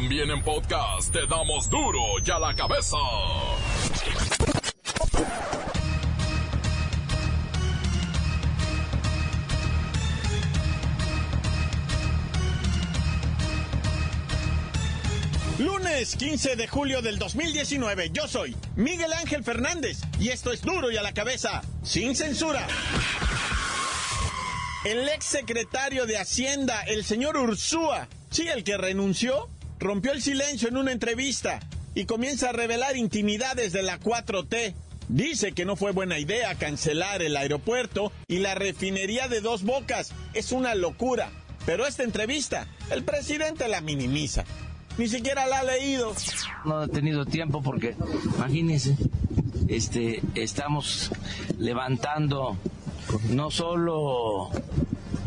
También 0.00 0.30
en 0.30 0.40
podcast 0.44 1.12
te 1.12 1.26
damos 1.26 1.68
duro 1.68 2.00
y 2.24 2.30
a 2.30 2.38
la 2.38 2.54
cabeza. 2.54 2.96
Lunes 15.58 16.14
15 16.14 16.54
de 16.54 16.68
julio 16.68 17.02
del 17.02 17.18
2019, 17.18 18.10
yo 18.12 18.28
soy 18.28 18.56
Miguel 18.76 19.12
Ángel 19.12 19.42
Fernández 19.42 19.98
y 20.20 20.28
esto 20.28 20.52
es 20.52 20.62
duro 20.62 20.92
y 20.92 20.96
a 20.96 21.02
la 21.02 21.12
cabeza, 21.12 21.60
sin 21.82 22.14
censura. 22.14 22.64
El 24.84 25.08
ex 25.08 25.24
secretario 25.24 26.06
de 26.06 26.18
Hacienda, 26.18 26.82
el 26.82 27.04
señor 27.04 27.36
Ursúa, 27.36 28.06
sí, 28.30 28.46
el 28.46 28.62
que 28.62 28.76
renunció, 28.76 29.48
rompió 29.78 30.12
el 30.12 30.22
silencio 30.22 30.68
en 30.68 30.76
una 30.76 30.92
entrevista 30.92 31.60
y 31.94 32.04
comienza 32.04 32.50
a 32.50 32.52
revelar 32.52 32.96
intimidades 32.96 33.72
de 33.72 33.82
la 33.82 33.98
4T. 33.98 34.74
Dice 35.08 35.52
que 35.52 35.64
no 35.64 35.76
fue 35.76 35.92
buena 35.92 36.18
idea 36.18 36.54
cancelar 36.56 37.22
el 37.22 37.36
aeropuerto 37.36 38.12
y 38.26 38.38
la 38.38 38.54
refinería 38.54 39.28
de 39.28 39.40
dos 39.40 39.62
bocas. 39.62 40.12
Es 40.34 40.52
una 40.52 40.74
locura. 40.74 41.30
Pero 41.64 41.86
esta 41.86 42.02
entrevista, 42.02 42.66
el 42.90 43.04
presidente 43.04 43.68
la 43.68 43.80
minimiza. 43.80 44.44
Ni 44.96 45.08
siquiera 45.08 45.46
la 45.46 45.60
ha 45.60 45.64
leído. 45.64 46.14
No 46.64 46.82
he 46.82 46.88
tenido 46.88 47.24
tiempo 47.24 47.62
porque, 47.62 47.94
imagínense, 48.36 48.96
este, 49.68 50.22
estamos 50.34 51.10
levantando 51.58 52.56
no 53.30 53.50
solo 53.50 54.50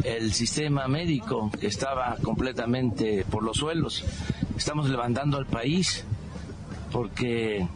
el 0.04 0.34
sistema 0.34 0.88
médico 0.88 1.52
que 1.60 1.68
estaba 1.68 2.18
completamente 2.22 3.26
por 3.30 3.44
los 3.44 3.58
suelos, 3.58 4.04
estamos 4.58 4.90
levantando 4.90 5.38
al 5.38 5.46
país 5.46 6.05
porque 6.91 7.68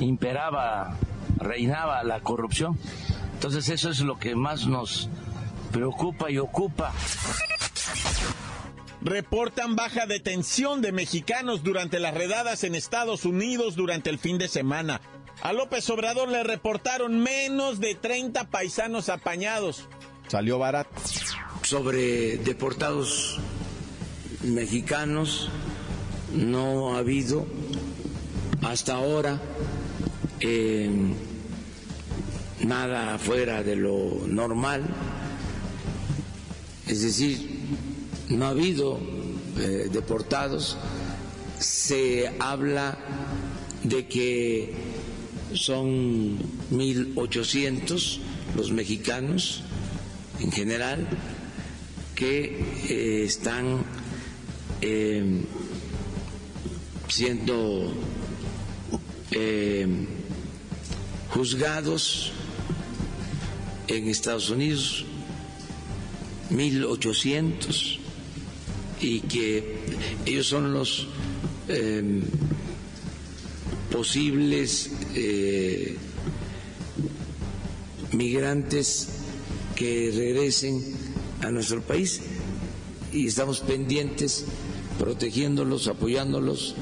imperaba, 0.00 0.96
reinaba 1.36 2.02
la 2.04 2.20
corrupción. 2.20 2.78
Entonces 3.34 3.68
eso 3.68 3.90
es 3.90 4.00
lo 4.00 4.18
que 4.18 4.34
más 4.34 4.66
nos 4.66 5.08
preocupa 5.72 6.30
y 6.30 6.38
ocupa. 6.38 6.92
Reportan 9.00 9.76
baja 9.76 10.06
detención 10.06 10.82
de 10.82 10.90
mexicanos 10.92 11.62
durante 11.62 12.00
las 12.00 12.14
redadas 12.14 12.64
en 12.64 12.74
Estados 12.74 13.24
Unidos 13.24 13.76
durante 13.76 14.10
el 14.10 14.18
fin 14.18 14.38
de 14.38 14.48
semana. 14.48 15.00
A 15.40 15.52
López 15.52 15.88
Obrador 15.88 16.28
le 16.28 16.42
reportaron 16.42 17.20
menos 17.20 17.78
de 17.78 17.94
30 17.94 18.50
paisanos 18.50 19.08
apañados. 19.08 19.88
Salió 20.26 20.58
barato. 20.58 20.90
Sobre 21.62 22.38
deportados 22.38 23.38
mexicanos 24.42 25.48
no 26.34 26.94
ha 26.94 26.98
habido 26.98 27.46
hasta 28.62 28.94
ahora 28.94 29.40
eh, 30.40 30.90
nada 32.60 33.18
fuera 33.18 33.62
de 33.62 33.76
lo 33.76 34.26
normal. 34.26 34.84
Es 36.86 37.02
decir, 37.02 37.58
no 38.30 38.46
ha 38.46 38.50
habido 38.50 38.98
eh, 39.58 39.88
deportados. 39.92 40.76
Se 41.58 42.30
habla 42.38 42.98
de 43.82 44.06
que 44.06 44.74
son 45.54 46.38
1.800 46.70 48.18
los 48.56 48.70
mexicanos 48.70 49.62
en 50.40 50.52
general 50.52 51.08
que 52.14 52.64
eh, 52.88 53.24
están 53.24 53.84
eh, 54.80 55.42
siendo 57.08 57.92
eh, 59.30 59.86
juzgados 61.30 62.32
en 63.86 64.08
Estados 64.08 64.50
Unidos, 64.50 65.04
1.800, 66.50 67.98
y 69.00 69.20
que 69.20 69.76
ellos 70.26 70.46
son 70.46 70.72
los 70.72 71.06
posibles 73.90 74.90
eh, 75.14 75.96
migrantes 78.12 79.08
que 79.74 80.12
regresen 80.14 80.82
a 81.42 81.50
nuestro 81.50 81.82
país 81.82 82.20
y 83.12 83.26
estamos 83.26 83.60
pendientes, 83.60 84.44
protegiéndolos, 84.98 85.88
apoyándolos 85.88 86.74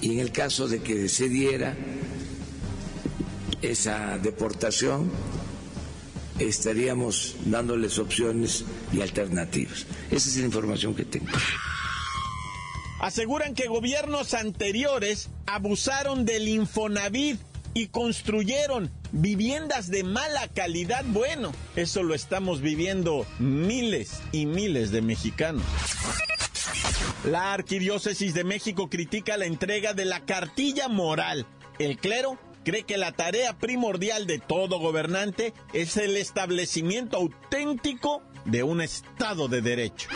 y 0.00 0.12
en 0.12 0.18
el 0.20 0.32
caso 0.32 0.68
de 0.68 0.80
que 0.80 1.08
se 1.08 1.28
diera 1.28 1.76
esa 3.62 4.18
deportación, 4.18 5.10
estaríamos 6.38 7.36
dándoles 7.44 7.98
opciones 7.98 8.64
y 8.92 9.02
alternativas. 9.02 9.86
Esa 10.10 10.28
es 10.28 10.36
la 10.38 10.46
información 10.46 10.94
que 10.94 11.04
tengo 11.04 11.28
aseguran 13.00 13.54
que 13.54 13.66
gobiernos 13.66 14.34
anteriores 14.34 15.30
abusaron 15.46 16.26
del 16.26 16.48
Infonavit 16.48 17.40
y 17.72 17.88
construyeron 17.88 18.90
viviendas 19.12 19.88
de 19.90 20.04
mala 20.04 20.48
calidad. 20.48 21.04
Bueno, 21.06 21.52
eso 21.76 22.02
lo 22.02 22.14
estamos 22.14 22.60
viviendo 22.60 23.26
miles 23.38 24.20
y 24.32 24.46
miles 24.46 24.90
de 24.90 25.02
mexicanos. 25.02 25.64
La 27.24 27.52
Arquidiócesis 27.52 28.34
de 28.34 28.44
México 28.44 28.88
critica 28.88 29.36
la 29.36 29.46
entrega 29.46 29.92
de 29.92 30.04
la 30.04 30.20
cartilla 30.24 30.88
moral. 30.88 31.46
El 31.78 31.98
clero 31.98 32.38
cree 32.64 32.84
que 32.84 32.98
la 32.98 33.12
tarea 33.12 33.58
primordial 33.58 34.26
de 34.26 34.38
todo 34.38 34.78
gobernante 34.78 35.52
es 35.72 35.96
el 35.96 36.16
establecimiento 36.16 37.16
auténtico 37.16 38.22
de 38.44 38.62
un 38.62 38.80
Estado 38.80 39.48
de 39.48 39.60
Derecho. 39.60 40.08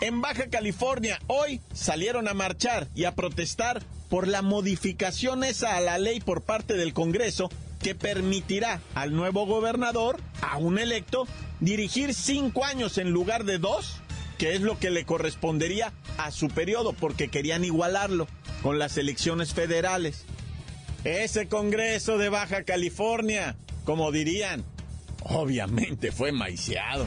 En 0.00 0.20
Baja 0.20 0.50
California 0.50 1.18
hoy 1.28 1.60
salieron 1.72 2.28
a 2.28 2.34
marchar 2.34 2.88
y 2.94 3.04
a 3.04 3.14
protestar 3.14 3.82
por 4.10 4.28
la 4.28 4.42
modificación 4.42 5.44
esa 5.44 5.76
a 5.76 5.80
la 5.80 5.98
ley 5.98 6.20
por 6.20 6.42
parte 6.42 6.74
del 6.74 6.92
Congreso 6.92 7.48
que 7.80 7.94
permitirá 7.94 8.80
al 8.94 9.14
nuevo 9.14 9.46
gobernador, 9.46 10.20
a 10.40 10.56
un 10.58 10.78
electo, 10.78 11.26
dirigir 11.60 12.14
cinco 12.14 12.64
años 12.64 12.98
en 12.98 13.10
lugar 13.10 13.44
de 13.44 13.58
dos, 13.58 13.96
que 14.38 14.54
es 14.54 14.60
lo 14.60 14.78
que 14.78 14.90
le 14.90 15.04
correspondería 15.04 15.92
a 16.18 16.30
su 16.30 16.48
periodo, 16.48 16.92
porque 16.92 17.28
querían 17.28 17.64
igualarlo 17.64 18.28
con 18.62 18.78
las 18.78 18.96
elecciones 18.96 19.52
federales. 19.54 20.24
Ese 21.04 21.48
Congreso 21.48 22.18
de 22.18 22.28
Baja 22.30 22.64
California, 22.64 23.56
como 23.84 24.10
dirían, 24.10 24.64
obviamente 25.22 26.12
fue 26.12 26.32
maiciado. 26.32 27.06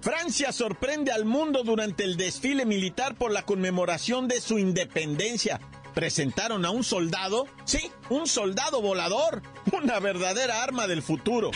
Francia 0.00 0.52
sorprende 0.52 1.12
al 1.12 1.24
mundo 1.24 1.64
durante 1.64 2.04
el 2.04 2.16
desfile 2.16 2.64
militar 2.64 3.14
por 3.16 3.30
la 3.30 3.42
conmemoración 3.42 4.28
de 4.28 4.40
su 4.40 4.58
independencia. 4.58 5.60
Presentaron 5.94 6.64
a 6.64 6.70
un 6.70 6.84
soldado, 6.84 7.46
sí, 7.64 7.90
un 8.08 8.26
soldado 8.26 8.80
volador, 8.80 9.42
una 9.72 9.98
verdadera 9.98 10.62
arma 10.62 10.86
del 10.86 11.02
futuro. 11.02 11.50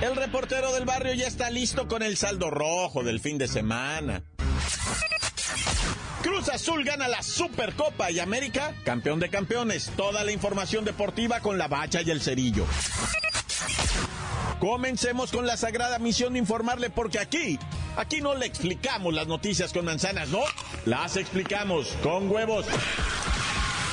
El 0.00 0.14
reportero 0.14 0.72
del 0.72 0.84
barrio 0.84 1.12
ya 1.14 1.26
está 1.26 1.50
listo 1.50 1.88
con 1.88 2.02
el 2.02 2.16
saldo 2.16 2.50
rojo 2.50 3.02
del 3.02 3.18
fin 3.18 3.36
de 3.36 3.48
semana. 3.48 4.22
Cruz 6.22 6.48
Azul 6.48 6.84
gana 6.84 7.08
la 7.08 7.20
Supercopa 7.22 8.10
y 8.12 8.20
América, 8.20 8.74
campeón 8.84 9.18
de 9.18 9.28
campeones. 9.28 9.90
Toda 9.96 10.22
la 10.22 10.30
información 10.30 10.84
deportiva 10.84 11.40
con 11.40 11.58
la 11.58 11.66
bacha 11.66 12.00
y 12.02 12.10
el 12.10 12.20
cerillo. 12.20 12.64
Comencemos 14.60 15.32
con 15.32 15.46
la 15.46 15.56
sagrada 15.56 15.98
misión 15.98 16.34
de 16.34 16.38
informarle 16.38 16.90
porque 16.90 17.18
aquí, 17.18 17.58
aquí 17.96 18.20
no 18.20 18.34
le 18.34 18.46
explicamos 18.46 19.14
las 19.14 19.26
noticias 19.26 19.72
con 19.72 19.84
manzanas, 19.84 20.28
no, 20.28 20.40
las 20.84 21.16
explicamos 21.16 21.88
con 22.02 22.30
huevos. 22.30 22.66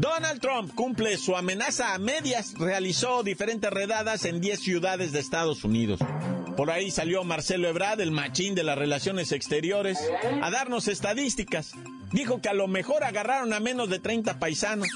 Donald 0.00 0.40
Trump 0.40 0.74
cumple 0.74 1.18
su 1.18 1.36
amenaza 1.36 1.92
a 1.92 1.98
medias, 1.98 2.54
realizó 2.58 3.22
diferentes 3.22 3.70
redadas 3.70 4.24
en 4.24 4.40
10 4.40 4.58
ciudades 4.58 5.12
de 5.12 5.20
Estados 5.20 5.62
Unidos. 5.62 6.00
Por 6.56 6.70
ahí 6.70 6.90
salió 6.90 7.22
Marcelo 7.22 7.68
Ebrard, 7.68 8.00
el 8.00 8.10
machín 8.10 8.54
de 8.54 8.62
las 8.62 8.78
relaciones 8.78 9.30
exteriores, 9.30 9.98
a 10.40 10.50
darnos 10.50 10.88
estadísticas. 10.88 11.72
Dijo 12.12 12.40
que 12.40 12.48
a 12.48 12.54
lo 12.54 12.66
mejor 12.66 13.04
agarraron 13.04 13.52
a 13.52 13.60
menos 13.60 13.90
de 13.90 13.98
30 13.98 14.38
paisanos. 14.38 14.88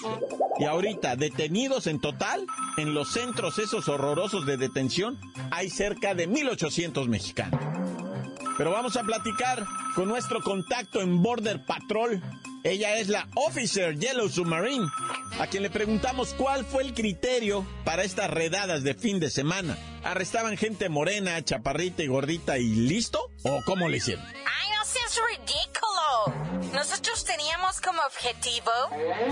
Y 0.59 0.65
ahorita, 0.65 1.17
detenidos 1.17 1.87
en 1.87 2.01
total, 2.01 2.47
en 2.79 2.95
los 2.95 3.13
centros 3.13 3.59
esos 3.59 3.91
horrorosos 3.91 4.47
de 4.47 4.57
detención, 4.57 5.21
hay 5.51 5.69
cerca 5.69 6.15
de 6.15 6.31
1.800 6.31 7.09
mexicanos. 7.09 7.61
Pero 8.57 8.71
vamos 8.71 8.97
a 8.97 9.03
platicar 9.03 9.67
con 9.95 10.09
nuestro 10.09 10.41
contacto 10.41 11.03
en 11.03 11.23
Border 11.23 11.63
Patrol. 11.67 12.23
Ella 12.65 12.97
es 12.97 13.09
la 13.09 13.29
Officer 13.35 13.95
Yellow 13.99 14.27
Submarine, 14.27 14.91
a 15.39 15.47
quien 15.47 15.63
le 15.63 15.69
preguntamos 15.69 16.33
cuál 16.33 16.65
fue 16.65 16.83
el 16.83 16.95
criterio 16.95 17.67
para 17.85 18.05
estas 18.05 18.31
redadas 18.31 18.83
de 18.83 18.95
fin 18.95 19.21
de 19.21 19.29
semana. 19.29 19.77
¿Arrestaban 20.03 20.57
gente 20.57 20.89
morena, 20.89 21.45
chaparrita 21.45 22.03
y 22.03 22.07
gordita 22.07 22.57
y 22.57 22.65
listo? 22.65 23.31
¿O 23.43 23.61
cómo 23.67 23.91
le 23.91 23.99
hicieron? 23.99 24.25
¡Ay, 24.25 24.71
no 24.79 24.85
seas 24.87 25.21
ridículo! 25.29 26.73
Nosotros 26.73 27.23
teníamos 27.27 27.83
como 27.83 28.01
objetivo 28.01 28.73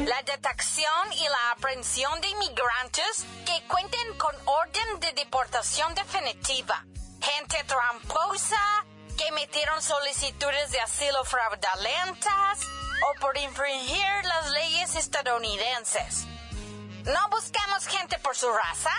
la 0.07 0.23
detección 0.25 1.13
y 1.15 1.25
la 1.25 1.53
aprehensión 1.57 2.21
de 2.21 2.29
inmigrantes 2.29 3.25
que 3.47 3.67
cuenten 3.67 4.19
con 4.19 4.37
orden 4.45 5.01
de 5.01 5.11
deportación 5.15 5.95
definitiva. 5.95 6.85
Gente 7.23 7.57
tramposa, 7.67 8.85
que 9.17 9.27
emitieron 9.29 9.83
solicitudes 9.83 10.71
de 10.71 10.81
asilo 10.81 11.25
fraudulentas 11.25 12.61
o 13.09 13.21
por 13.21 13.37
infringir 13.39 14.25
las 14.25 14.51
leyes 14.51 14.95
estadounidenses. 14.97 16.27
No 17.05 17.29
buscamos 17.31 17.87
gente 17.87 18.19
por 18.21 18.37
su 18.37 18.49
raza, 18.51 18.91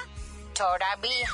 todavía. 0.53 1.29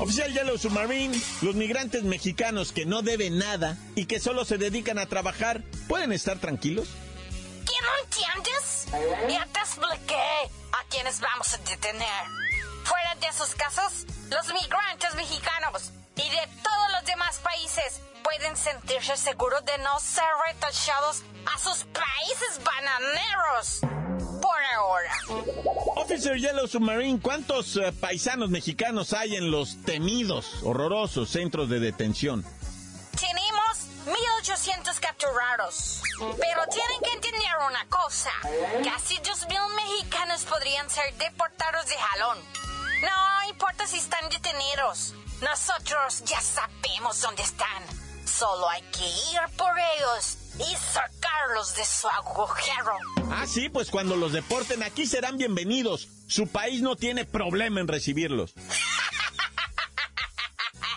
Oficial 0.00 0.32
Yellow 0.32 0.58
Submarine, 0.58 1.20
los 1.42 1.54
migrantes 1.54 2.04
mexicanos 2.04 2.72
que 2.72 2.86
no 2.86 3.02
deben 3.02 3.38
nada 3.38 3.76
y 3.94 4.06
que 4.06 4.20
solo 4.20 4.44
se 4.44 4.58
dedican 4.58 4.98
a 4.98 5.06
trabajar, 5.06 5.62
¿pueden 5.88 6.12
estar 6.12 6.38
tranquilos? 6.38 6.88
¿Qué 7.66 7.74
no 7.82 8.04
entiendes? 8.04 8.86
Ya 9.28 9.46
te 9.46 9.60
expliqué 9.60 10.50
a 10.72 10.84
quienes 10.88 11.20
vamos 11.20 11.52
a 11.54 11.58
detener. 11.58 12.24
Fuera 12.84 13.14
de 13.16 13.26
esos 13.26 13.54
casos, 13.54 14.06
los 14.30 14.46
migrantes 14.52 15.14
mexicanos 15.14 15.92
y 16.18 16.30
de 16.30 16.48
todos 16.62 16.92
los 16.92 17.04
demás 17.06 17.38
países 17.38 18.00
pueden 18.22 18.56
sentirse 18.56 19.16
seguros 19.16 19.64
de 19.64 19.78
no 19.78 19.98
ser 20.00 20.24
retachados 20.46 21.22
a 21.46 21.58
sus 21.58 21.84
países 21.84 22.60
bananeros. 22.62 23.80
Por 24.42 24.62
ahora. 24.76 25.12
Officer 25.96 26.36
Yellow 26.36 26.66
Submarine, 26.66 27.20
¿cuántos 27.20 27.76
eh, 27.76 27.92
paisanos 27.92 28.50
mexicanos 28.50 29.12
hay 29.12 29.36
en 29.36 29.50
los 29.50 29.82
temidos, 29.82 30.62
horrorosos 30.62 31.30
centros 31.30 31.68
de 31.68 31.80
detención? 31.80 32.44
Tenemos 33.18 33.88
1800 34.06 35.00
capturados. 35.00 36.02
Pero 36.18 36.66
tienen 36.70 37.00
que 37.02 37.12
entender 37.12 37.50
una 37.66 37.84
cosa. 37.86 38.30
Casi 38.84 39.16
2000 39.18 39.58
mexicanos 39.76 40.44
podrían 40.44 40.88
ser 40.88 41.14
deportados 41.14 41.86
de 41.86 41.96
jalón. 41.96 42.38
No 43.02 43.48
importa 43.50 43.86
si 43.86 43.98
están 43.98 44.28
detenidos. 44.28 45.14
Nosotros 45.40 46.24
ya 46.24 46.40
sabemos 46.40 47.20
dónde 47.20 47.42
están. 47.42 47.82
Solo 48.24 48.68
hay 48.68 48.82
que 48.82 49.06
ir 49.06 49.40
por 49.56 49.72
ellos 49.78 50.36
y 50.58 50.76
sacarlos 50.76 51.74
de 51.76 51.84
su 51.84 52.08
agujero. 52.08 52.92
Ah, 53.30 53.46
sí, 53.46 53.68
pues 53.68 53.90
cuando 53.90 54.16
los 54.16 54.32
deporten 54.32 54.82
aquí 54.82 55.06
serán 55.06 55.38
bienvenidos. 55.38 56.08
Su 56.28 56.48
país 56.48 56.82
no 56.82 56.96
tiene 56.96 57.24
problema 57.24 57.80
en 57.80 57.88
recibirlos. 57.88 58.54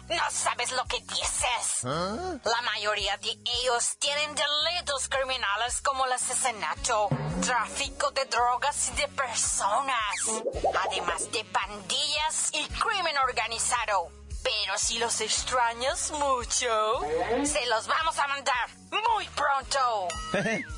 No 0.09 0.29
sabes 0.29 0.73
lo 0.73 0.83
que 0.87 0.99
dices. 0.99 1.83
La 1.83 2.61
mayoría 2.65 3.15
de 3.17 3.29
ellos 3.29 3.95
tienen 3.97 4.35
delitos 4.35 5.07
criminales 5.07 5.81
como 5.81 6.05
el 6.05 6.11
asesinato, 6.11 7.07
tráfico 7.45 8.11
de 8.11 8.25
drogas 8.25 8.89
y 8.89 8.95
de 8.97 9.07
personas, 9.07 10.43
además 10.85 11.31
de 11.31 11.45
pandillas 11.45 12.51
y 12.51 12.67
crimen 12.67 13.17
organizado. 13.25 14.11
Pero 14.43 14.77
si 14.77 14.97
los 14.97 15.21
extrañas 15.21 16.11
mucho, 16.11 17.01
se 17.43 17.65
los 17.67 17.87
vamos 17.87 18.17
a 18.17 18.27
mandar 18.27 18.69
muy 18.89 19.27
pronto. 19.35 20.07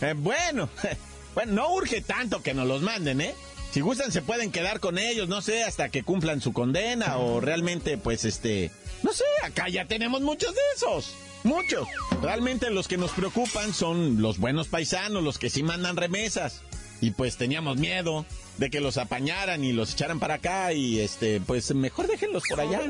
Eh, 0.00 0.14
bueno, 0.16 0.68
bueno, 1.34 1.52
no 1.52 1.72
urge 1.72 2.02
tanto 2.02 2.42
que 2.42 2.54
nos 2.54 2.66
los 2.66 2.82
manden, 2.82 3.20
¿eh? 3.20 3.34
Si 3.70 3.80
gustan 3.80 4.10
se 4.10 4.20
pueden 4.20 4.50
quedar 4.50 4.80
con 4.80 4.98
ellos, 4.98 5.28
no 5.28 5.42
sé, 5.42 5.62
hasta 5.62 5.88
que 5.88 6.02
cumplan 6.02 6.40
su 6.40 6.52
condena 6.52 7.18
o 7.18 7.40
realmente, 7.40 7.96
pues, 7.96 8.24
este, 8.24 8.72
no 9.04 9.12
sé, 9.12 9.24
acá 9.44 9.68
ya 9.68 9.86
tenemos 9.86 10.20
muchos 10.22 10.54
de 10.54 10.60
esos. 10.76 11.14
Muchos. 11.44 11.86
Realmente 12.22 12.70
los 12.70 12.88
que 12.88 12.96
nos 12.96 13.12
preocupan 13.12 13.74
son 13.74 14.22
los 14.22 14.38
buenos 14.38 14.68
paisanos, 14.68 15.22
los 15.22 15.38
que 15.38 15.50
sí 15.50 15.62
mandan 15.62 15.96
remesas. 15.96 16.62
Y 17.00 17.10
pues 17.10 17.36
teníamos 17.36 17.76
miedo 17.76 18.24
de 18.58 18.70
que 18.70 18.80
los 18.80 18.98
apañaran 18.98 19.64
y 19.64 19.72
los 19.72 19.92
echaran 19.92 20.20
para 20.20 20.34
acá 20.34 20.72
y 20.72 21.00
este, 21.00 21.40
pues 21.40 21.74
mejor 21.74 22.06
déjenlos 22.06 22.44
por 22.48 22.60
allá. 22.60 22.80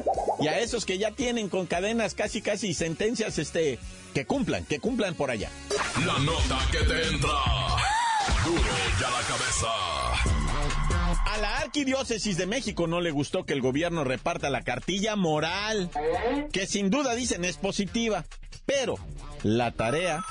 Y 0.40 0.48
a 0.48 0.60
esos 0.60 0.84
que 0.84 0.98
ya 0.98 1.12
tienen 1.12 1.48
con 1.48 1.66
cadenas 1.66 2.14
casi 2.14 2.42
casi 2.42 2.74
sentencias, 2.74 3.38
este, 3.38 3.78
que 4.12 4.26
cumplan, 4.26 4.64
que 4.64 4.78
cumplan 4.78 5.14
por 5.14 5.30
allá. 5.30 5.50
La 6.06 6.18
nota 6.18 6.58
que 6.70 6.78
te 6.78 7.08
entra. 7.08 7.30
Duro 8.44 8.62
ya 9.00 9.10
la 9.10 9.20
cabeza. 9.20 9.68
A 11.26 11.38
la 11.38 11.58
Arquidiócesis 11.58 12.36
de 12.36 12.46
México 12.46 12.86
no 12.86 13.00
le 13.00 13.10
gustó 13.10 13.44
que 13.44 13.54
el 13.54 13.60
gobierno 13.60 14.04
reparta 14.04 14.50
la 14.50 14.62
cartilla 14.62 15.16
moral, 15.16 15.90
que 16.52 16.66
sin 16.66 16.90
duda 16.90 17.14
dicen 17.14 17.44
es 17.44 17.56
positiva, 17.56 18.24
pero 18.66 18.96
la 19.42 19.72
tarea 19.72 20.24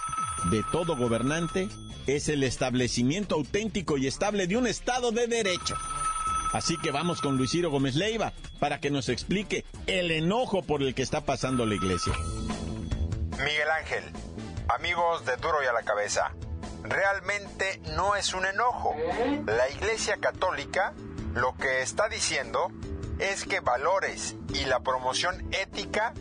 de 0.52 0.62
todo 0.72 0.96
gobernante 0.96 1.68
es 2.08 2.30
el 2.30 2.44
establecimiento 2.44 3.36
auténtico 3.36 3.98
y 3.98 4.08
estable 4.08 4.48
de 4.48 4.58
un 4.58 4.68
Estado 4.68 5.12
de 5.12 5.28
Derecho. 5.28 5.76
Así 6.54 6.78
que 6.78 6.92
vamos 6.92 7.22
con 7.22 7.38
Luis 7.38 7.52
Ciro 7.52 7.72
Gómez 7.72 7.96
Leiva 7.96 8.34
para 8.60 8.80
que 8.80 8.92
nos 8.92 9.10
explique 9.10 9.66
el 9.88 10.12
enojo 10.12 10.62
por 10.62 10.84
el 10.84 10.94
que 10.94 11.02
está 11.02 11.22
pasando 11.22 11.66
la 11.66 11.76
iglesia. 11.76 12.14
Miguel 13.40 13.72
Ángel, 13.80 14.04
amigos 14.70 15.26
de 15.26 15.36
Duro 15.38 15.64
y 15.64 15.66
a 15.66 15.74
la 15.74 15.82
Cabeza, 15.82 16.34
realmente 16.84 17.82
no 17.96 18.16
es 18.16 18.34
un 18.34 18.46
enojo. 18.46 18.96
La 19.48 19.70
Iglesia 19.70 20.18
Católica 20.18 20.94
lo 21.34 21.56
que 21.58 21.82
está 21.82 22.08
diciendo 22.10 22.72
es 23.18 23.46
que 23.46 23.60
valores 23.60 24.36
y 24.54 24.66
la 24.66 24.82
promoción 24.82 25.48
ética 25.52 26.14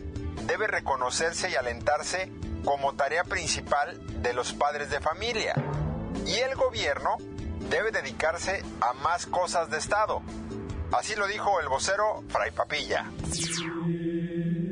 debe 0.47 0.67
reconocerse 0.67 1.51
y 1.51 1.55
alentarse 1.55 2.31
como 2.63 2.93
tarea 2.95 3.23
principal 3.23 3.99
de 4.21 4.33
los 4.33 4.53
padres 4.53 4.89
de 4.89 4.99
familia. 4.99 5.53
Y 6.25 6.39
el 6.39 6.55
gobierno 6.55 7.17
debe 7.69 7.91
dedicarse 7.91 8.63
a 8.81 8.93
más 8.93 9.25
cosas 9.25 9.69
de 9.69 9.77
Estado. 9.77 10.21
Así 10.91 11.15
lo 11.15 11.27
dijo 11.27 11.59
el 11.59 11.69
vocero 11.69 12.23
Fray 12.29 12.51
Papilla. 12.51 13.09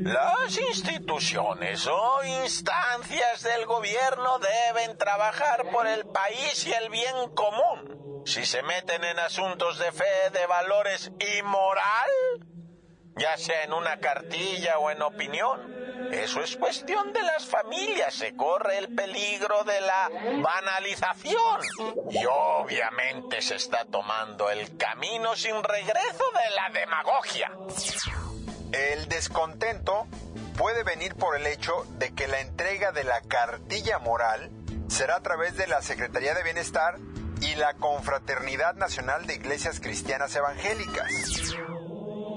Las 0.04 0.58
instituciones 0.58 1.86
o 1.86 2.24
instancias 2.24 3.42
del 3.42 3.66
gobierno 3.66 4.38
deben 4.38 4.98
trabajar 4.98 5.70
por 5.70 5.86
el 5.86 6.04
país 6.06 6.66
y 6.66 6.72
el 6.72 6.90
bien 6.90 7.28
común. 7.34 8.22
Si 8.26 8.44
se 8.44 8.62
meten 8.62 9.02
en 9.04 9.18
asuntos 9.18 9.78
de 9.78 9.90
fe, 9.92 10.30
de 10.32 10.46
valores 10.46 11.10
y 11.18 11.42
moral, 11.42 12.10
ya 13.16 13.36
sea 13.36 13.64
en 13.64 13.72
una 13.72 13.98
cartilla 13.98 14.78
o 14.78 14.90
en 14.90 15.02
opinión, 15.02 15.60
eso 16.10 16.42
es 16.42 16.56
cuestión 16.56 17.12
de 17.12 17.22
las 17.22 17.46
familias. 17.46 18.14
Se 18.14 18.34
corre 18.34 18.78
el 18.78 18.94
peligro 18.94 19.64
de 19.64 19.80
la 19.80 20.08
banalización. 20.42 21.60
Y 22.10 22.24
obviamente 22.26 23.40
se 23.40 23.56
está 23.56 23.84
tomando 23.84 24.50
el 24.50 24.76
camino 24.76 25.36
sin 25.36 25.62
regreso 25.62 26.24
de 26.34 26.54
la 26.54 26.80
demagogia. 26.80 27.50
El 28.72 29.08
descontento 29.08 30.06
puede 30.56 30.82
venir 30.82 31.14
por 31.14 31.36
el 31.36 31.46
hecho 31.46 31.86
de 31.98 32.14
que 32.14 32.28
la 32.28 32.40
entrega 32.40 32.92
de 32.92 33.04
la 33.04 33.20
cartilla 33.22 33.98
moral 33.98 34.50
será 34.88 35.16
a 35.16 35.22
través 35.22 35.56
de 35.56 35.66
la 35.66 35.82
Secretaría 35.82 36.34
de 36.34 36.42
Bienestar 36.42 36.98
y 37.40 37.54
la 37.56 37.74
Confraternidad 37.74 38.74
Nacional 38.76 39.26
de 39.26 39.34
Iglesias 39.34 39.80
Cristianas 39.80 40.34
Evangélicas. 40.36 41.10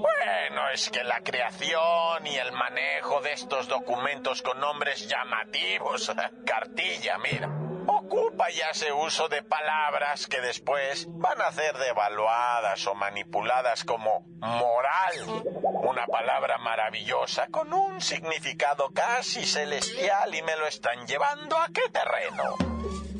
Bueno, 0.06 0.68
es 0.70 0.88
que 0.90 1.02
la 1.02 1.20
creación 1.20 2.26
y 2.26 2.36
el 2.36 2.52
manejo 2.52 3.20
de 3.22 3.32
estos 3.32 3.66
documentos 3.66 4.40
con 4.40 4.60
nombres 4.60 5.08
llamativos, 5.08 6.12
cartilla, 6.46 7.18
mira, 7.18 7.48
ocupa 7.88 8.48
ya 8.50 8.70
ese 8.70 8.92
uso 8.92 9.28
de 9.28 9.42
palabras 9.42 10.28
que 10.28 10.40
después 10.40 11.06
van 11.08 11.40
a 11.42 11.50
ser 11.50 11.76
devaluadas 11.76 12.86
o 12.86 12.94
manipuladas 12.94 13.84
como 13.84 14.20
moral, 14.38 15.42
una 15.82 16.06
palabra 16.06 16.58
maravillosa 16.58 17.48
con 17.48 17.72
un 17.72 18.00
significado 18.00 18.90
casi 18.94 19.44
celestial 19.44 20.34
y 20.34 20.42
me 20.42 20.56
lo 20.56 20.66
están 20.66 21.06
llevando 21.06 21.56
a 21.58 21.68
qué 21.68 21.88
terreno. 21.90 22.56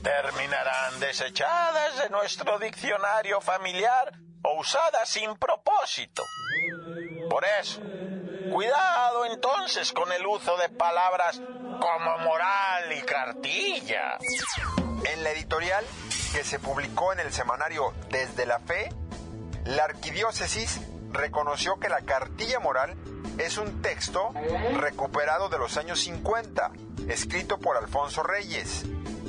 Terminarán 0.05 1.01
desechadas 1.01 1.99
de 1.99 2.11
nuestro 2.11 2.61
diccionario 2.61 3.41
familiar 3.41 4.13
o 4.43 4.61
usadas 4.61 5.09
sin 5.09 5.37
propósito. 5.37 6.23
Por 7.37 7.45
eso, 7.61 7.83
Cuidado 8.51 9.27
entonces 9.27 9.93
con 9.93 10.11
el 10.11 10.27
uso 10.27 10.57
de 10.57 10.71
palabras 10.71 11.39
como 11.39 12.19
moral 12.25 12.91
y 12.97 13.03
cartilla. 13.03 14.17
En 15.05 15.23
la 15.23 15.33
editorial 15.33 15.85
que 16.33 16.43
se 16.45 16.59
publicó 16.59 17.13
en 17.13 17.21
el 17.21 17.35
semanario 17.35 17.93
Desde 18.09 18.47
la 18.47 18.59
Fe, 18.61 18.89
la 19.67 19.85
arquidiócesis 19.85 20.81
reconoció 21.13 21.79
que 21.79 21.91
la 21.91 22.01
cartilla 22.01 22.59
moral 22.59 22.97
es 23.37 23.59
un 23.59 23.83
texto 23.83 24.33
recuperado 24.73 25.51
de 25.51 25.59
los 25.59 25.77
años 25.77 26.01
50, 26.01 26.71
escrito 27.09 27.59
por 27.59 27.77
Alfonso 27.77 28.23
Reyes, 28.23 28.85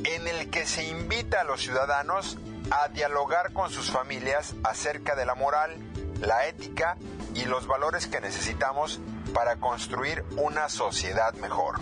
en 0.06 0.30
el 0.30 0.50
que 0.50 0.66
se 0.66 0.86
invita 0.86 1.42
a 1.42 1.44
los 1.44 1.60
ciudadanos 1.60 2.38
a 2.72 2.88
dialogar 2.88 3.52
con 3.52 3.70
sus 3.70 3.92
familias 3.92 4.56
acerca 4.64 5.14
de 5.18 5.26
la 5.26 5.36
moral, 5.36 5.76
la 6.22 6.48
ética 6.48 6.98
y 7.36 7.46
los 7.46 7.68
valores 7.68 8.08
que 8.08 8.22
necesitamos 8.22 9.00
para 9.34 9.58
construir 9.58 10.24
una 10.38 10.70
sociedad 10.70 11.34
mejor. 11.36 11.80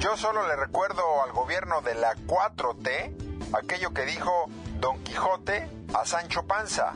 Yo 0.00 0.16
solo 0.16 0.46
le 0.46 0.56
recuerdo 0.56 1.02
al 1.24 1.32
gobierno 1.32 1.80
de 1.82 1.94
la 1.94 2.14
4T 2.14 3.52
aquello 3.52 3.92
que 3.92 4.04
dijo 4.04 4.46
Don 4.80 5.02
Quijote 5.02 5.68
a 5.94 6.06
Sancho 6.06 6.46
Panza, 6.46 6.94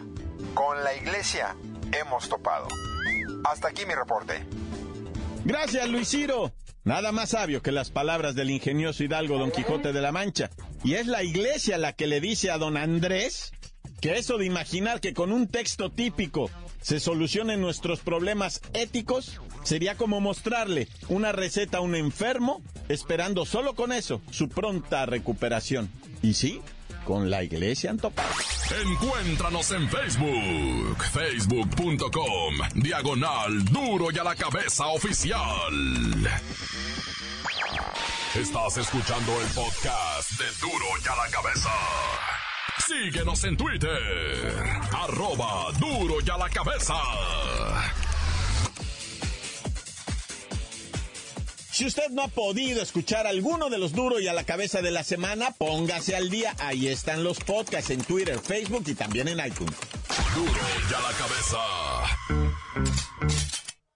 con 0.54 0.82
la 0.84 0.94
iglesia 0.94 1.56
hemos 1.92 2.28
topado. 2.28 2.68
Hasta 3.44 3.68
aquí 3.68 3.84
mi 3.86 3.94
reporte. 3.94 4.46
Gracias, 5.44 5.88
Luis 5.88 6.08
Ciro. 6.08 6.52
Nada 6.84 7.12
más 7.12 7.30
sabio 7.30 7.62
que 7.62 7.72
las 7.72 7.90
palabras 7.90 8.34
del 8.34 8.50
ingenioso 8.50 9.04
hidalgo 9.04 9.38
Don 9.38 9.50
Quijote 9.50 9.92
de 9.92 10.00
la 10.00 10.12
Mancha. 10.12 10.50
Y 10.84 10.94
es 10.94 11.06
la 11.06 11.22
iglesia 11.22 11.78
la 11.78 11.92
que 11.92 12.06
le 12.06 12.20
dice 12.20 12.50
a 12.50 12.58
don 12.58 12.76
Andrés 12.76 13.52
que 14.02 14.18
eso 14.18 14.36
de 14.36 14.44
imaginar 14.44 15.00
que 15.00 15.14
con 15.14 15.32
un 15.32 15.46
texto 15.46 15.88
típico 15.88 16.50
se 16.82 16.98
solucionen 16.98 17.60
nuestros 17.60 18.00
problemas 18.00 18.60
éticos 18.74 19.40
sería 19.62 19.96
como 19.96 20.20
mostrarle 20.20 20.88
una 21.08 21.30
receta 21.30 21.78
a 21.78 21.82
un 21.82 21.94
enfermo 21.94 22.60
esperando 22.88 23.46
solo 23.46 23.74
con 23.76 23.92
eso 23.92 24.20
su 24.32 24.48
pronta 24.48 25.06
recuperación. 25.06 25.88
Y 26.20 26.34
sí, 26.34 26.60
con 27.04 27.30
la 27.30 27.44
iglesia 27.44 27.90
han 27.90 27.98
topado. 27.98 28.34
Encuéntranos 28.84 29.70
en 29.70 29.88
Facebook, 29.88 31.04
facebook.com, 31.12 32.54
diagonal 32.74 33.64
duro 33.66 34.08
y 34.12 34.18
a 34.18 34.24
la 34.24 34.34
cabeza 34.34 34.88
oficial. 34.88 35.38
Estás 38.34 38.78
escuchando 38.78 39.40
el 39.40 39.48
podcast 39.48 40.30
de 40.32 40.46
duro 40.60 40.86
y 41.04 41.08
a 41.08 41.14
la 41.14 41.30
cabeza. 41.30 41.70
Síguenos 42.78 43.44
en 43.44 43.56
Twitter, 43.56 44.64
arroba 44.92 45.72
duro 45.78 46.16
y 46.24 46.30
a 46.30 46.36
la 46.36 46.48
cabeza. 46.48 46.94
Si 51.70 51.86
usted 51.86 52.10
no 52.10 52.22
ha 52.22 52.28
podido 52.28 52.82
escuchar 52.82 53.26
alguno 53.26 53.70
de 53.70 53.78
los 53.78 53.92
duros 53.92 54.20
y 54.20 54.28
a 54.28 54.34
la 54.34 54.44
cabeza 54.44 54.82
de 54.82 54.90
la 54.90 55.04
semana, 55.04 55.52
póngase 55.56 56.14
al 56.14 56.28
día. 56.28 56.54
Ahí 56.58 56.88
están 56.88 57.24
los 57.24 57.40
podcasts 57.40 57.90
en 57.90 58.02
Twitter, 58.02 58.38
Facebook 58.38 58.84
y 58.86 58.94
también 58.94 59.28
en 59.28 59.38
iTunes. 59.38 59.74
Duro 60.34 60.52
y 60.90 60.94
a 60.94 61.00
la 61.00 61.12
cabeza. 61.16 61.58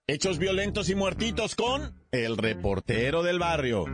Hechos 0.07 0.39
violentos 0.39 0.89
y 0.89 0.95
muertitos 0.95 1.55
con 1.55 2.01
el 2.13 2.39
reportero 2.39 3.23
del 3.23 3.39
barrio. 3.39 3.85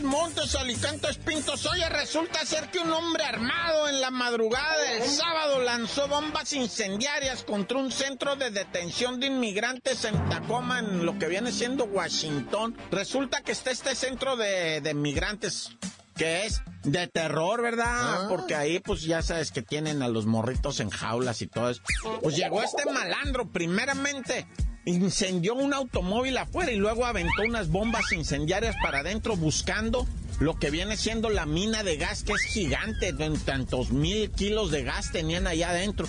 Montes, 0.00 0.08
montes, 0.08 0.54
alicantes, 0.54 1.18
pintos. 1.18 1.66
Oye, 1.66 1.86
resulta 1.90 2.46
ser 2.46 2.70
que 2.70 2.78
un 2.78 2.90
hombre 2.92 3.24
armado 3.24 3.88
en 3.88 4.00
la 4.00 4.10
madrugada 4.10 4.74
del 4.78 5.02
sábado 5.02 5.60
lanzó 5.60 6.08
bombas 6.08 6.54
incendiarias 6.54 7.44
contra 7.44 7.76
un 7.76 7.92
centro 7.92 8.34
de 8.36 8.50
detención 8.50 9.20
de 9.20 9.26
inmigrantes 9.26 10.06
en 10.06 10.14
Tacoma, 10.30 10.78
en 10.78 11.04
lo 11.04 11.18
que 11.18 11.26
viene 11.26 11.52
siendo 11.52 11.84
Washington. 11.84 12.74
Resulta 12.90 13.42
que 13.42 13.52
está 13.52 13.70
este 13.70 13.94
centro 13.94 14.36
de, 14.36 14.80
de 14.80 14.90
inmigrantes 14.92 15.76
que 16.16 16.46
es 16.46 16.62
de 16.84 17.06
terror, 17.06 17.60
¿verdad? 17.60 18.28
Porque 18.28 18.54
ahí 18.54 18.80
pues 18.80 19.02
ya 19.02 19.20
sabes 19.20 19.52
que 19.52 19.60
tienen 19.60 20.02
a 20.02 20.08
los 20.08 20.24
morritos 20.24 20.80
en 20.80 20.88
jaulas 20.88 21.42
y 21.42 21.48
todo 21.48 21.68
eso. 21.68 21.82
Pues 22.22 22.36
llegó 22.36 22.62
este 22.62 22.86
malandro 22.86 23.50
primeramente. 23.50 24.46
Incendió 24.84 25.54
un 25.54 25.72
automóvil 25.74 26.36
afuera 26.38 26.72
y 26.72 26.76
luego 26.76 27.06
aventó 27.06 27.42
unas 27.46 27.68
bombas 27.68 28.10
incendiarias 28.12 28.74
para 28.82 29.00
adentro 29.00 29.36
buscando 29.36 30.06
lo 30.40 30.58
que 30.58 30.70
viene 30.70 30.96
siendo 30.96 31.30
la 31.30 31.46
mina 31.46 31.84
de 31.84 31.96
gas 31.96 32.24
que 32.24 32.32
es 32.32 32.42
gigante, 32.42 33.14
tantos 33.44 33.92
mil 33.92 34.30
kilos 34.32 34.72
de 34.72 34.82
gas 34.82 35.12
tenían 35.12 35.46
allá 35.46 35.70
adentro. 35.70 36.08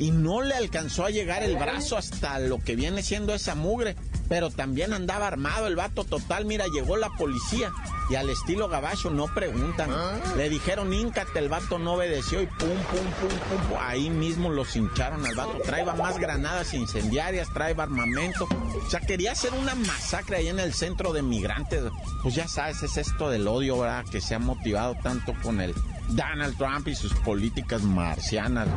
Y 0.00 0.10
no 0.10 0.42
le 0.42 0.54
alcanzó 0.54 1.04
a 1.04 1.10
llegar 1.10 1.44
el 1.44 1.56
brazo 1.56 1.96
hasta 1.96 2.40
lo 2.40 2.58
que 2.58 2.74
viene 2.74 3.04
siendo 3.04 3.34
esa 3.34 3.54
mugre 3.54 3.94
pero 4.30 4.48
también 4.48 4.92
andaba 4.92 5.26
armado 5.26 5.66
el 5.66 5.74
vato 5.74 6.04
total. 6.04 6.44
Mira, 6.44 6.64
llegó 6.72 6.96
la 6.96 7.10
policía 7.10 7.72
y 8.10 8.14
al 8.14 8.30
estilo 8.30 8.68
gabacho 8.68 9.10
no 9.10 9.26
preguntan. 9.34 9.90
Le 10.36 10.48
dijeron, 10.48 10.92
íncate, 10.94 11.40
el 11.40 11.48
vato 11.48 11.80
no 11.80 11.94
obedeció 11.94 12.40
y 12.40 12.46
pum, 12.46 12.68
pum, 12.68 13.10
pum, 13.20 13.58
pum, 13.68 13.76
ahí 13.80 14.08
mismo 14.08 14.48
los 14.48 14.76
hincharon 14.76 15.26
al 15.26 15.34
vato. 15.34 15.58
Traeba 15.64 15.94
más 15.94 16.16
granadas 16.18 16.72
incendiarias, 16.74 17.52
traeba 17.52 17.82
armamento. 17.82 18.44
O 18.44 18.88
sea, 18.88 19.00
quería 19.00 19.32
hacer 19.32 19.52
una 19.52 19.74
masacre 19.74 20.36
ahí 20.36 20.46
en 20.46 20.60
el 20.60 20.74
centro 20.74 21.12
de 21.12 21.22
migrantes. 21.22 21.82
Pues 22.22 22.36
ya 22.36 22.46
sabes, 22.46 22.84
es 22.84 22.98
esto 22.98 23.30
del 23.30 23.48
odio, 23.48 23.80
¿verdad? 23.80 24.04
Que 24.04 24.20
se 24.20 24.36
ha 24.36 24.38
motivado 24.38 24.94
tanto 25.02 25.34
con 25.42 25.60
el 25.60 25.74
Donald 26.10 26.56
Trump 26.56 26.88
y 26.88 26.94
sus 26.94 27.12
políticas 27.14 27.82
marcianas. 27.82 28.68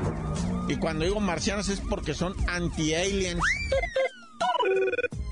Y 0.68 0.76
cuando 0.78 1.06
digo 1.06 1.20
marcianas 1.20 1.70
es 1.70 1.80
porque 1.80 2.14
son 2.14 2.36
anti-aliens. 2.48 3.42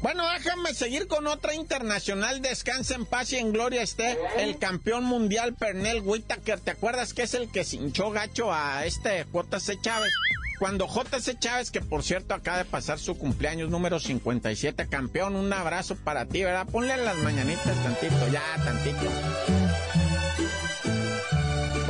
Bueno, 0.02 0.28
déjame 0.32 0.74
seguir 0.74 1.08
con 1.08 1.28
otra 1.28 1.54
internacional. 1.54 2.42
Descansa 2.42 2.96
en 2.96 3.06
paz 3.06 3.34
y 3.34 3.38
en 3.38 3.54
gloria 3.54 3.84
esté 3.84 4.18
el 4.38 4.58
campeón 4.58 5.04
mundial 5.04 5.54
Pernell 5.54 6.02
Whitaker. 6.02 6.60
¿Te 6.60 6.72
acuerdas 6.72 7.14
que 7.14 7.24
es 7.24 7.34
el 7.36 7.52
que 7.52 7.66
hinchó 7.72 8.10
gacho 8.10 8.52
a 8.52 8.86
este 8.86 9.26
JC 9.32 9.80
Chávez? 9.82 10.12
Cuando 10.60 10.88
JC 10.88 11.40
Chávez, 11.40 11.72
que 11.72 11.82
por 11.82 12.04
cierto 12.04 12.34
acaba 12.34 12.60
de 12.60 12.66
pasar 12.66 13.00
su 13.00 13.18
cumpleaños 13.18 13.70
número 13.70 14.00
57, 14.00 14.88
campeón, 14.90 15.36
un 15.36 15.52
abrazo 15.54 15.96
para 15.96 16.26
ti, 16.26 16.44
¿verdad? 16.44 16.68
Ponle 16.72 16.98
las 16.98 17.18
mañanitas 17.18 17.76
tantito, 17.84 18.28
ya, 18.32 18.44
tantito. 18.64 19.10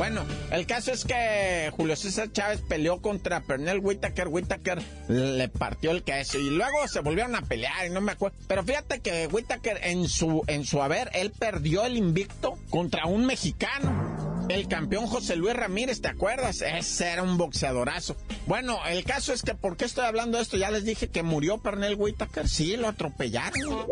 Bueno, 0.02 0.26
el 0.50 0.66
caso 0.66 0.90
es 0.90 1.04
que 1.04 1.70
Julio 1.76 1.94
César 1.94 2.32
Chávez 2.32 2.60
peleó 2.68 3.00
contra 3.00 3.40
Pernell 3.42 3.78
Whitaker. 3.78 4.26
Whitaker 4.26 4.82
le 5.06 5.48
partió 5.48 5.92
el 5.92 6.02
queso 6.02 6.40
y 6.40 6.50
luego 6.50 6.88
se 6.88 6.98
volvieron 6.98 7.36
a 7.36 7.42
pelear 7.42 7.86
y 7.86 7.90
no 7.90 8.00
me 8.00 8.10
acuerdo. 8.10 8.36
Pero 8.48 8.64
fíjate 8.64 8.98
que 8.98 9.28
Whitaker 9.28 9.78
en 9.84 10.08
su, 10.08 10.42
en 10.48 10.64
su 10.64 10.82
haber, 10.82 11.08
él 11.14 11.30
perdió 11.30 11.84
el 11.84 11.96
invicto 11.96 12.58
contra 12.68 13.06
un 13.06 13.26
mexicano. 13.26 14.11
El 14.52 14.68
campeón 14.68 15.06
José 15.06 15.34
Luis 15.36 15.54
Ramírez, 15.54 16.02
¿te 16.02 16.08
acuerdas? 16.08 16.60
Ese 16.60 17.08
era 17.08 17.22
un 17.22 17.38
boxeadorazo. 17.38 18.18
Bueno, 18.46 18.80
el 18.86 19.02
caso 19.02 19.32
es 19.32 19.42
que, 19.42 19.54
¿por 19.54 19.78
qué 19.78 19.86
estoy 19.86 20.04
hablando 20.04 20.36
de 20.36 20.42
esto? 20.42 20.58
Ya 20.58 20.70
les 20.70 20.84
dije 20.84 21.08
que 21.08 21.22
murió 21.22 21.56
Pernell 21.56 21.94
Whitaker. 21.94 22.46
Sí, 22.46 22.76
lo 22.76 22.88
atropellaron. 22.88 23.86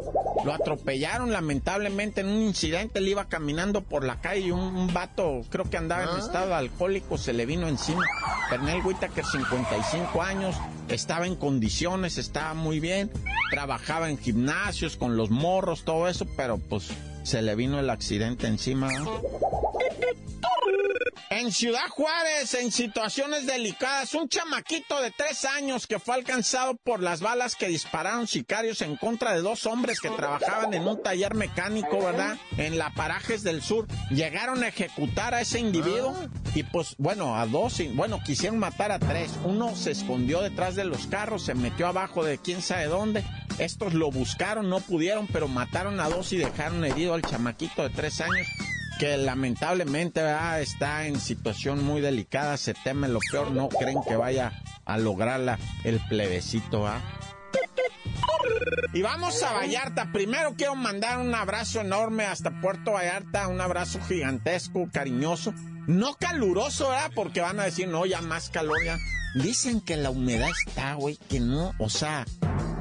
Lo 0.45 0.53
atropellaron 0.53 1.33
lamentablemente 1.33 2.21
en 2.21 2.29
un 2.29 2.43
incidente. 2.43 2.99
Él 2.99 3.09
iba 3.09 3.25
caminando 3.25 3.81
por 3.81 4.05
la 4.05 4.21
calle 4.21 4.41
y 4.41 4.51
un, 4.51 4.61
un 4.61 4.93
vato, 4.93 5.41
creo 5.49 5.71
que 5.71 5.79
andaba 5.79 6.13
en 6.13 6.19
estado 6.19 6.55
alcohólico, 6.55 7.17
se 7.17 7.33
le 7.33 7.47
vino 7.47 7.67
encima. 7.67 8.05
Pernell 8.51 8.85
Whitaker, 8.85 9.25
55 9.25 10.23
años, 10.23 10.57
estaba 10.89 11.27
en 11.27 11.37
condiciones, 11.37 12.19
estaba 12.19 12.53
muy 12.53 12.81
bien. 12.81 13.11
Trabajaba 13.51 14.11
en 14.11 14.19
gimnasios 14.19 14.99
con 14.99 15.17
los 15.17 15.31
morros, 15.31 15.85
todo 15.85 16.07
eso, 16.07 16.27
pero 16.37 16.59
pues 16.59 16.91
se 17.23 17.41
le 17.41 17.55
vino 17.55 17.81
el 17.81 17.89
accidente 17.89 18.47
encima. 18.47 18.91
En 21.31 21.53
Ciudad 21.53 21.89
Juárez, 21.89 22.55
en 22.55 22.73
situaciones 22.73 23.47
delicadas, 23.47 24.15
un 24.15 24.29
chamaquito 24.29 25.01
de 25.01 25.11
tres 25.11 25.45
años 25.45 25.87
que 25.87 25.99
fue 25.99 26.17
alcanzado 26.17 26.77
por 26.77 27.01
las 27.01 27.21
balas 27.21 27.55
que 27.55 27.69
dispararon 27.69 28.27
sicarios 28.27 28.83
en 28.83 28.97
contra 28.97 29.33
de 29.33 29.41
dos 29.41 29.65
hombres 29.67 30.01
que 30.01 30.11
trabajaban 30.11 30.75
en 30.75 30.87
un 30.87 31.03
taller 31.03 31.35
mecánico, 31.35 32.03
¿verdad? 32.05 32.37
En 32.59 32.79
la 32.79 32.91
Parajes 32.91 33.43
del 33.43 33.63
Sur. 33.63 33.87
Llegaron 34.11 34.63
a 34.63 34.69
ejecutar 34.69 35.35
a 35.35 35.41
ese 35.41 35.61
individuo 35.61 36.17
y 36.55 36.65
pues, 36.65 36.97
bueno, 36.99 37.37
a 37.37 37.47
dos, 37.47 37.81
bueno, 37.95 38.21
quisieron 38.25 38.59
matar 38.59 38.91
a 38.91 38.99
tres. 38.99 39.33
Uno 39.45 39.77
se 39.77 39.93
escondió 39.93 40.43
detrás 40.43 40.75
de 40.75 40.85
los 40.85 41.07
carros, 41.07 41.45
se 41.45 41.55
metió 41.55 41.87
abajo 41.87 42.25
de 42.25 42.39
quién 42.39 42.61
sabe 42.61 42.87
dónde. 42.87 43.25
Estos 43.59 43.95
lo 43.95 44.11
buscaron, 44.11 44.69
no 44.69 44.81
pudieron, 44.81 45.27
pero 45.29 45.47
mataron 45.47 46.01
a 46.01 46.09
dos 46.09 46.33
y 46.33 46.39
dejaron 46.39 46.85
herido 46.85 47.15
al 47.15 47.23
chamaquito 47.23 47.83
de 47.83 47.91
tres 47.91 48.21
años 48.21 48.47
que 49.01 49.17
lamentablemente 49.17 50.23
¿verdad? 50.23 50.61
está 50.61 51.07
en 51.07 51.19
situación 51.19 51.83
muy 51.83 52.03
delicada, 52.03 52.59
se 52.59 52.75
teme 52.75 53.09
lo 53.09 53.19
peor, 53.33 53.51
no 53.51 53.71
creen 53.71 54.03
que 54.07 54.15
vaya 54.15 54.53
a 54.85 54.99
lograrla 54.99 55.59
el 55.85 56.01
plebecito. 56.01 56.83
¿verdad? 56.83 57.01
Y 58.93 59.01
vamos 59.01 59.43
a 59.43 59.55
Vallarta. 59.55 60.13
Primero 60.13 60.53
quiero 60.55 60.77
mandar 60.77 61.19
un 61.19 61.35
abrazo 61.35 61.81
enorme 61.81 62.27
hasta 62.27 62.61
Puerto 62.61 62.93
Vallarta, 62.93 63.49
un 63.49 63.63
abrazo 63.63 64.01
gigantesco, 64.07 64.87
cariñoso, 64.93 65.55
no 65.87 66.17
caluroso, 66.17 66.91
¿verdad? 66.91 67.11
Porque 67.15 67.41
van 67.41 67.59
a 67.59 67.65
decir, 67.65 67.89
no, 67.89 68.05
ya 68.05 68.21
más 68.21 68.51
calor, 68.51 68.85
ya. 68.85 68.99
Dicen 69.35 69.81
que 69.81 69.97
la 69.97 70.11
humedad 70.11 70.51
está, 70.67 70.93
güey, 70.93 71.17
que 71.17 71.41
no, 71.41 71.73
o 71.79 71.89
sea, 71.89 72.27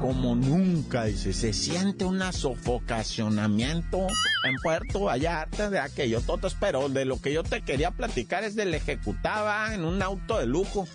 como 0.00 0.34
nunca, 0.34 1.04
dice, 1.04 1.32
se 1.32 1.52
siente 1.52 2.04
un 2.04 2.20
sofocacionamiento 2.32 4.06
en 4.44 4.56
Puerto 4.62 5.00
Vallarta 5.00 5.68
de 5.68 5.78
aquello, 5.78 6.22
todos, 6.22 6.56
pero 6.58 6.88
de 6.88 7.04
lo 7.04 7.20
que 7.20 7.32
yo 7.32 7.42
te 7.42 7.62
quería 7.62 7.90
platicar 7.90 8.42
es 8.44 8.56
del 8.56 8.74
ejecutaba 8.74 9.74
en 9.74 9.84
un 9.84 10.02
auto 10.02 10.38
de 10.38 10.46
lujo 10.46 10.88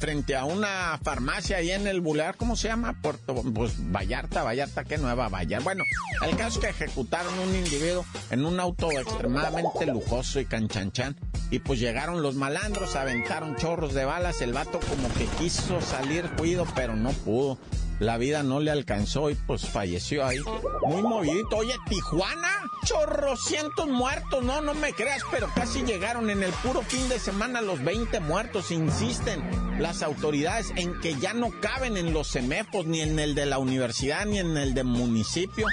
frente 0.00 0.36
a 0.36 0.44
una 0.44 0.98
farmacia 1.02 1.58
ahí 1.58 1.70
en 1.70 1.86
el 1.86 2.00
Boulevard, 2.00 2.36
¿cómo 2.36 2.56
se 2.56 2.68
llama? 2.68 3.00
Puerto, 3.00 3.34
pues 3.34 3.74
Vallarta, 3.78 4.42
Vallarta, 4.42 4.84
¿qué 4.84 4.98
nueva 4.98 5.28
Vallarta? 5.28 5.64
Bueno, 5.64 5.84
el 6.26 6.36
caso 6.36 6.58
es 6.58 6.64
que 6.64 6.70
ejecutaron 6.70 7.36
un 7.38 7.54
individuo 7.54 8.04
en 8.30 8.44
un 8.44 8.58
auto 8.60 8.90
extremadamente 8.90 9.86
lujoso 9.86 10.40
y 10.40 10.46
canchanchan. 10.46 11.16
Y 11.50 11.60
pues 11.60 11.80
llegaron 11.80 12.22
los 12.22 12.34
malandros, 12.34 12.94
aventaron 12.94 13.56
chorros 13.56 13.94
de 13.94 14.04
balas, 14.04 14.42
el 14.42 14.52
vato 14.52 14.78
como 14.80 15.12
que 15.14 15.24
quiso 15.38 15.80
salir 15.80 16.28
cuido, 16.36 16.66
pero 16.74 16.94
no 16.94 17.10
pudo 17.10 17.58
la 17.98 18.16
vida 18.16 18.42
no 18.42 18.60
le 18.60 18.70
alcanzó 18.70 19.30
y 19.30 19.34
pues 19.34 19.68
falleció 19.68 20.24
ahí. 20.24 20.38
Muy 20.86 21.02
movidito. 21.02 21.56
Oye, 21.56 21.74
Tijuana, 21.88 22.50
chorrocientos 22.84 23.88
muertos. 23.88 24.44
No, 24.44 24.60
no 24.60 24.74
me 24.74 24.92
creas, 24.92 25.22
pero 25.30 25.48
casi 25.54 25.82
llegaron 25.82 26.30
en 26.30 26.42
el 26.42 26.52
puro 26.52 26.82
fin 26.82 27.08
de 27.08 27.18
semana 27.18 27.60
los 27.60 27.82
20 27.82 28.20
muertos. 28.20 28.70
Insisten 28.70 29.42
las 29.80 30.02
autoridades 30.02 30.72
en 30.76 30.98
que 31.00 31.14
ya 31.14 31.32
no 31.32 31.50
caben 31.60 31.96
en 31.96 32.12
los 32.12 32.28
semefos, 32.28 32.86
ni 32.86 33.00
en 33.00 33.18
el 33.18 33.34
de 33.34 33.46
la 33.46 33.58
universidad, 33.58 34.26
ni 34.26 34.38
en 34.38 34.56
el 34.56 34.74
del 34.74 34.84
municipio 34.84 35.66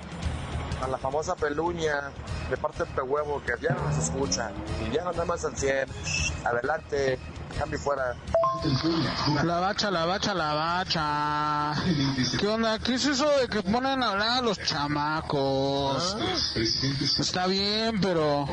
a 0.83 0.89
la 0.89 0.99
famosa 0.99 1.37
Peluña 1.37 2.11
de 2.49 2.57
parte 2.57 2.83
del 2.83 2.93
Pehuevo 2.93 3.41
que 3.47 3.53
ya 3.63 3.75
no 3.75 3.85
nos 3.85 3.97
escucha 3.97 4.51
y 4.85 4.93
ya 4.93 5.05
no 5.05 5.11
anda 5.11 5.25
más 5.25 5.45
al 5.45 5.57
100. 5.57 5.87
Adelante, 6.45 7.21
fuera. 7.79 8.15
La 9.45 9.61
bacha, 9.61 9.91
la 9.91 10.07
bacha, 10.07 10.35
la 10.35 10.55
bacha. 10.55 11.75
¿Qué 12.39 12.47
onda? 12.47 12.79
¿Qué 12.79 12.95
es 12.95 13.05
eso 13.07 13.29
de 13.39 13.49
que 13.49 13.63
ponen 13.63 14.03
a 14.03 14.11
hablar 14.11 14.39
a 14.39 14.43
los 14.43 14.59
chamacos? 14.59 16.17
Está 17.19 17.47
bien, 17.47 18.01
pero 18.01 18.47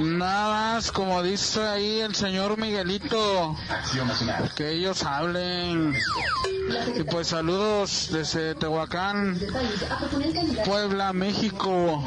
nada 0.00 0.74
más 0.74 0.92
como 0.92 1.22
dice 1.22 1.66
ahí 1.66 2.00
el 2.00 2.14
señor 2.14 2.58
Miguelito, 2.58 3.56
que 4.54 4.72
ellos 4.72 5.02
hablen. 5.04 5.96
Y 6.96 7.02
pues 7.04 7.28
saludos 7.28 8.08
desde 8.10 8.54
Tehuacán, 8.54 9.38
Puebla, 10.64 11.12
México. 11.12 12.02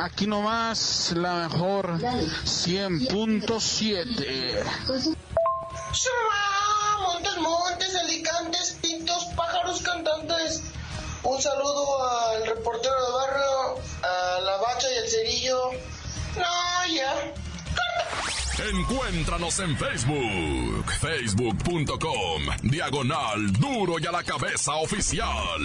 Aquí 0.00 0.26
nomás 0.26 1.12
la 1.16 1.48
mejor 1.48 2.00
100.7. 2.00 4.53
Montes, 7.00 7.36
montes, 7.38 7.94
alicantes, 7.96 8.78
pintos, 8.80 9.24
pájaros 9.36 9.82
cantantes. 9.82 10.62
Un 11.22 11.40
saludo 11.40 12.08
al 12.08 12.46
reportero 12.46 12.94
de 12.94 13.12
barrio, 13.12 13.80
a 14.02 14.40
la 14.40 14.56
bacha 14.58 14.86
y 14.90 14.96
el 14.96 15.08
cerillo. 15.08 15.70
No, 16.36 16.94
ya. 16.94 17.34
Encuéntranos 18.70 19.58
en 19.58 19.76
Facebook, 19.76 20.92
facebook.com, 21.00 22.42
diagonal 22.62 23.52
duro 23.54 23.98
y 23.98 24.06
a 24.06 24.12
la 24.12 24.22
cabeza 24.22 24.74
oficial. 24.74 25.60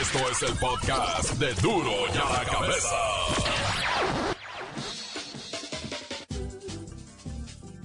Esto 0.00 0.30
es 0.30 0.42
el 0.42 0.56
podcast 0.56 1.32
de 1.34 1.52
duro 1.54 1.92
y 2.14 2.18
a 2.18 2.24
la 2.24 2.44
cabeza. 2.44 3.87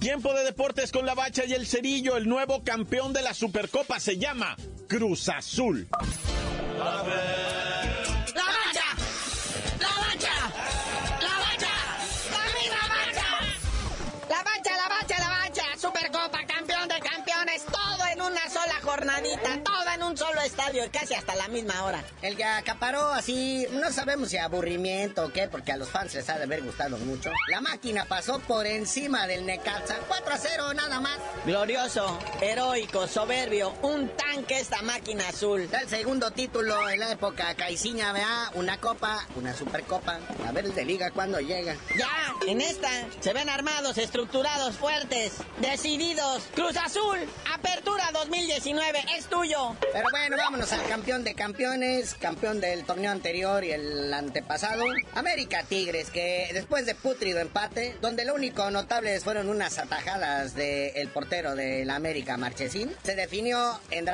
Tiempo 0.04 0.34
de 0.34 0.44
deportes 0.44 0.92
con 0.92 1.06
la 1.06 1.14
bacha 1.14 1.46
y 1.46 1.54
el 1.54 1.66
cerillo. 1.66 2.18
El 2.18 2.28
nuevo 2.28 2.62
campeón 2.62 3.14
de 3.14 3.22
la 3.22 3.32
Supercopa 3.32 3.98
se 3.98 4.18
llama 4.18 4.54
Cruz 4.86 5.30
Azul. 5.30 5.88
¡La 6.78 7.02
jornadita. 19.44 19.64
Todo 19.64 19.94
en 19.94 20.02
un 20.02 20.16
solo 20.16 20.40
estadio 20.40 20.84
y 20.84 20.88
casi 20.88 21.14
hasta 21.14 21.34
la 21.34 21.48
misma 21.48 21.84
hora. 21.84 22.02
El 22.22 22.36
que 22.36 22.44
acaparó 22.44 23.12
así, 23.12 23.66
no 23.72 23.90
sabemos 23.92 24.28
si 24.30 24.38
aburrimiento 24.38 25.26
o 25.26 25.32
qué, 25.32 25.48
porque 25.48 25.72
a 25.72 25.76
los 25.76 25.88
fans 25.88 26.14
les 26.14 26.28
ha 26.28 26.38
de 26.38 26.44
haber 26.44 26.62
gustado 26.62 26.96
mucho. 26.98 27.30
La 27.48 27.60
máquina 27.60 28.04
pasó 28.06 28.38
por 28.40 28.66
encima 28.66 29.26
del 29.26 29.46
Necaxa. 29.46 29.98
4 30.08 30.34
a 30.34 30.38
0, 30.38 30.74
nada 30.74 31.00
más. 31.00 31.18
Glorioso, 31.44 32.18
heroico, 32.40 33.06
soberbio. 33.06 33.74
Un 33.82 34.10
tanque 34.34 34.58
esta 34.58 34.82
máquina 34.82 35.28
azul. 35.28 35.68
El 35.80 35.88
segundo 35.88 36.30
título 36.32 36.88
en 36.90 36.98
la 36.98 37.12
época 37.12 37.54
Caiciña, 37.54 38.12
vea, 38.12 38.50
una 38.54 38.80
copa, 38.80 39.24
una 39.36 39.54
supercopa. 39.54 40.18
A 40.46 40.52
ver 40.52 40.64
el 40.64 40.74
de 40.74 40.84
liga 40.84 41.10
cuando 41.12 41.38
llega. 41.38 41.76
Ya, 41.96 42.08
en 42.48 42.60
esta 42.60 42.88
se 43.20 43.32
ven 43.32 43.48
armados, 43.48 43.96
estructurados, 43.96 44.76
fuertes, 44.76 45.34
decididos. 45.60 46.42
Cruz 46.54 46.76
Azul, 46.76 47.18
apertura 47.52 48.10
2019, 48.12 49.04
es 49.16 49.26
tuyo. 49.26 49.76
Pero 49.92 50.08
bueno, 50.10 50.36
vámonos 50.36 50.72
al 50.72 50.84
campeón 50.88 51.22
de 51.22 51.34
campeones, 51.34 52.14
campeón 52.14 52.60
del 52.60 52.84
torneo 52.84 53.12
anterior 53.12 53.62
y 53.62 53.70
el 53.70 54.12
antepasado. 54.12 54.84
América 55.14 55.62
Tigres, 55.62 56.10
que 56.10 56.50
después 56.52 56.86
de 56.86 56.96
putrido 56.96 57.38
empate, 57.38 57.96
donde 58.00 58.24
lo 58.24 58.34
único 58.34 58.68
notable 58.70 59.20
fueron 59.20 59.48
unas 59.48 59.78
atajadas 59.78 60.54
del 60.56 61.08
portero 61.08 61.54
del 61.54 61.88
América 61.90 62.36
Marchesín, 62.36 62.92
se 63.04 63.14
definió 63.14 63.78
en 63.90 64.04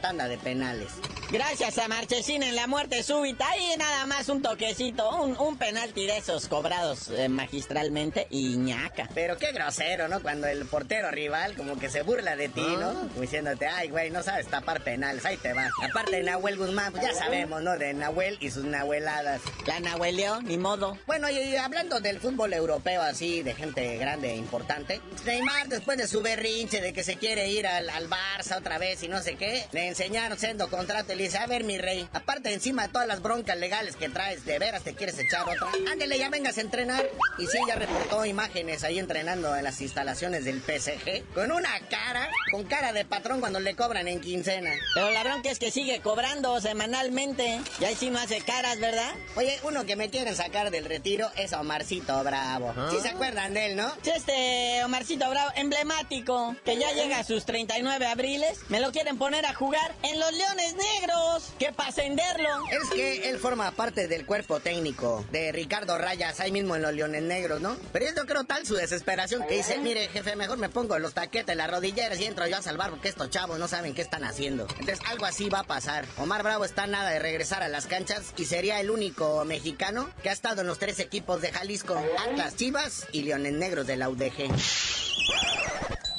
tanda 0.00 0.26
de 0.26 0.38
penales. 0.38 0.94
Gracias 1.32 1.78
a 1.78 1.88
Marchesín 1.88 2.42
en 2.42 2.54
la 2.54 2.66
muerte 2.66 3.02
súbita. 3.02 3.48
Ahí 3.48 3.74
nada 3.78 4.04
más 4.04 4.28
un 4.28 4.42
toquecito, 4.42 5.08
un, 5.22 5.34
un 5.38 5.56
penalti 5.56 6.04
de 6.04 6.18
esos 6.18 6.46
cobrados 6.46 7.08
eh, 7.08 7.30
magistralmente 7.30 8.26
y 8.28 8.58
ñaca. 8.58 9.08
Pero 9.14 9.38
qué 9.38 9.50
grosero, 9.52 10.08
¿no? 10.08 10.20
Cuando 10.20 10.46
el 10.46 10.66
portero 10.66 11.10
rival 11.10 11.56
como 11.56 11.78
que 11.78 11.88
se 11.88 12.02
burla 12.02 12.36
de 12.36 12.50
ti, 12.50 12.60
¿no? 12.60 12.92
Como 12.92 13.22
diciéndote, 13.22 13.66
ay, 13.66 13.88
güey, 13.88 14.10
no 14.10 14.22
sabes 14.22 14.46
tapar 14.48 14.82
penales, 14.82 15.24
ahí 15.24 15.38
te 15.38 15.54
va. 15.54 15.70
Aparte 15.82 16.16
de 16.16 16.22
Nahuel 16.22 16.58
Guzmán, 16.58 16.92
pues 16.92 17.02
ya 17.02 17.14
sabemos, 17.14 17.62
¿no? 17.62 17.78
De 17.78 17.94
Nahuel 17.94 18.36
y 18.42 18.50
sus 18.50 18.64
nahueladas. 18.64 19.40
La 19.64 19.80
nahueleó, 19.80 20.42
ni 20.42 20.58
modo. 20.58 20.98
Bueno, 21.06 21.30
y 21.30 21.56
hablando 21.56 22.00
del 22.00 22.20
fútbol 22.20 22.52
europeo 22.52 23.00
así, 23.00 23.42
de 23.42 23.54
gente 23.54 23.96
grande 23.96 24.32
e 24.32 24.36
importante, 24.36 25.00
Neymar 25.24 25.68
después 25.68 25.96
de 25.96 26.06
su 26.06 26.20
berrinche 26.20 26.82
de 26.82 26.92
que 26.92 27.02
se 27.02 27.16
quiere 27.16 27.48
ir 27.48 27.66
al, 27.66 27.88
al 27.88 28.10
Barça 28.10 28.58
otra 28.58 28.76
vez 28.76 29.02
y 29.02 29.08
no 29.08 29.22
sé 29.22 29.36
qué, 29.36 29.64
le 29.72 29.88
enseñaron 29.88 30.38
siendo 30.38 30.68
contrato 30.68 31.14
y 31.14 31.21
le 31.22 31.28
dice, 31.28 31.38
a 31.38 31.46
ver 31.46 31.62
mi 31.62 31.78
rey, 31.78 32.08
aparte 32.12 32.52
encima 32.52 32.82
de 32.82 32.88
todas 32.88 33.06
las 33.06 33.22
broncas 33.22 33.56
legales 33.56 33.94
que 33.94 34.08
traes, 34.08 34.44
¿de 34.44 34.58
veras 34.58 34.82
te 34.82 34.94
quieres 34.94 35.16
echar 35.20 35.42
otra? 35.42 35.68
Ándele, 35.92 36.18
ya 36.18 36.28
vengas 36.30 36.58
a 36.58 36.62
entrenar. 36.62 37.08
Y 37.38 37.46
sí, 37.46 37.58
ya 37.68 37.76
reportó 37.76 38.24
imágenes 38.24 38.82
ahí 38.82 38.98
entrenando 38.98 39.54
en 39.54 39.62
las 39.62 39.80
instalaciones 39.80 40.44
del 40.44 40.60
PSG, 40.60 41.32
con 41.32 41.52
una 41.52 41.70
cara, 41.88 42.28
con 42.50 42.64
cara 42.64 42.92
de 42.92 43.04
patrón 43.04 43.38
cuando 43.38 43.60
le 43.60 43.76
cobran 43.76 44.08
en 44.08 44.20
quincena. 44.20 44.72
Pero 44.94 45.12
la 45.12 45.22
bronca 45.22 45.48
es 45.48 45.60
que 45.60 45.70
sigue 45.70 46.00
cobrando 46.00 46.60
semanalmente. 46.60 47.60
Y 47.78 47.84
ahí 47.84 47.94
sí 47.94 48.10
no 48.10 48.18
hace 48.18 48.40
caras, 48.40 48.80
¿verdad? 48.80 49.14
Oye, 49.36 49.60
uno 49.62 49.86
que 49.86 49.94
me 49.94 50.10
quieren 50.10 50.34
sacar 50.34 50.72
del 50.72 50.86
retiro 50.86 51.30
es 51.36 51.52
Omarcito 51.52 52.20
Bravo. 52.24 52.74
¿Sí 52.90 52.98
se 53.00 53.10
acuerdan 53.10 53.54
de 53.54 53.66
él, 53.66 53.76
no? 53.76 53.92
Sí, 54.02 54.10
este 54.10 54.82
Omarcito 54.84 55.30
Bravo, 55.30 55.52
emblemático, 55.54 56.56
que 56.64 56.76
ya 56.78 56.90
llega 56.92 57.20
a 57.20 57.24
sus 57.24 57.44
39 57.44 58.06
abriles, 58.06 58.58
me 58.70 58.80
lo 58.80 58.90
quieren 58.90 59.18
poner 59.18 59.46
a 59.46 59.54
jugar 59.54 59.94
en 60.02 60.18
los 60.18 60.32
Leones 60.32 60.74
Negros. 60.74 61.11
¿Qué 61.58 61.72
para 61.72 61.90
ascenderlo? 61.90 62.48
Es 62.70 62.90
que 62.90 63.30
él 63.30 63.38
forma 63.38 63.70
parte 63.70 64.08
del 64.08 64.26
cuerpo 64.26 64.60
técnico 64.60 65.24
de 65.30 65.52
Ricardo 65.52 65.96
Rayas, 65.98 66.40
ahí 66.40 66.50
mismo 66.52 66.76
en 66.76 66.82
los 66.82 66.92
Leones 66.92 67.22
Negros, 67.22 67.60
¿no? 67.60 67.76
Pero 67.92 68.06
yo 68.16 68.26
creo 68.26 68.44
tal 68.44 68.66
su 68.66 68.74
desesperación 68.74 69.46
que 69.46 69.56
dice, 69.56 69.78
mire, 69.78 70.08
jefe, 70.08 70.36
mejor 70.36 70.58
me 70.58 70.68
pongo 70.68 70.98
los 70.98 71.14
taquetes, 71.14 71.56
las 71.56 71.70
rodilleras 71.70 72.18
y 72.20 72.24
entro 72.24 72.46
yo 72.46 72.56
a 72.56 72.62
salvar 72.62 72.90
porque 72.90 73.08
estos 73.08 73.30
chavos 73.30 73.58
no 73.58 73.68
saben 73.68 73.94
qué 73.94 74.02
están 74.02 74.24
haciendo. 74.24 74.66
Entonces 74.78 75.00
algo 75.06 75.24
así 75.24 75.48
va 75.48 75.60
a 75.60 75.64
pasar. 75.64 76.04
Omar 76.18 76.42
Bravo 76.42 76.64
está 76.64 76.86
nada 76.86 77.10
de 77.10 77.18
regresar 77.18 77.62
a 77.62 77.68
las 77.68 77.86
canchas 77.86 78.32
y 78.36 78.44
sería 78.44 78.80
el 78.80 78.90
único 78.90 79.44
mexicano 79.44 80.10
que 80.22 80.30
ha 80.30 80.32
estado 80.32 80.62
en 80.62 80.66
los 80.66 80.78
tres 80.78 80.98
equipos 80.98 81.40
de 81.40 81.52
Jalisco, 81.52 82.02
Atlas 82.26 82.56
Chivas 82.56 83.06
y 83.12 83.22
Leones 83.22 83.52
Negros 83.52 83.86
de 83.86 83.96
la 83.96 84.08
UDG. 84.08 84.50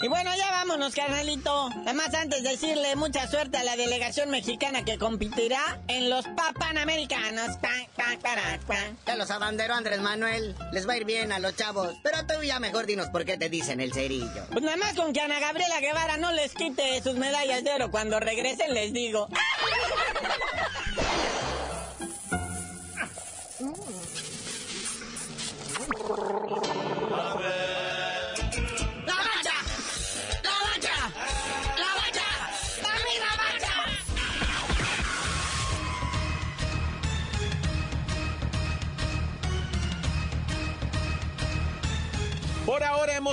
Y 0.04 0.10
bueno, 0.10 0.32
ya 0.36 0.52
vámonos, 0.52 0.94
carnalito. 0.94 1.70
Además, 1.86 2.14
antes 2.14 2.44
decirle 2.44 2.98
mucha 2.98 3.26
suerte 3.26 3.58
a 3.58 3.64
la 3.64 3.78
delegación 3.78 4.32
mexicana 4.32 4.84
que 4.84 4.98
competirá 4.98 5.80
en 5.88 6.10
los 6.10 6.26
Papanamericanos. 6.28 7.56
Pa, 7.62 7.70
pa, 7.96 8.20
para, 8.22 8.60
pa. 8.68 8.76
Ya 9.08 9.16
los 9.16 9.32
abanderó 9.32 9.76
Andrés 9.76 10.02
Manuel. 10.02 10.58
Les 10.74 10.86
va 10.86 10.94
a 10.94 10.98
ir 10.98 11.06
bien 11.06 11.32
a 11.32 11.40
los 11.40 11.56
chavos. 11.56 11.96
Pero 12.04 12.18
tú 12.28 12.44
ya 12.44 12.60
mejor 12.60 12.86
dinos 12.86 13.08
por 13.12 13.24
qué 13.24 13.38
te 13.38 13.48
dicen 13.48 13.80
el 13.80 13.94
cerillo. 13.94 14.46
Pues 14.52 14.62
nada 14.62 14.76
más 14.76 14.94
con 14.94 15.14
que 15.14 15.22
Ana 15.22 15.40
Gabriela 15.40 15.80
Guevara 15.80 16.18
no 16.18 16.34
les 16.34 16.54
quite 16.54 17.02
sus 17.02 17.16
medallas 17.16 17.64
de 17.64 17.72
oro 17.72 17.90
cuando 17.90 18.20
regresen, 18.20 18.74
les 18.74 18.92
digo. 18.92 19.30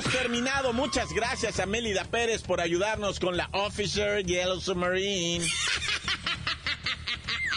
Terminado. 0.04 0.72
Muchas 0.72 1.12
gracias 1.12 1.60
a 1.60 1.66
Mélida 1.66 2.04
Pérez 2.04 2.42
por 2.42 2.60
ayudarnos 2.60 3.20
con 3.20 3.36
la 3.36 3.48
Officer 3.52 4.24
Yellow 4.24 4.60
Submarine. 4.60 5.46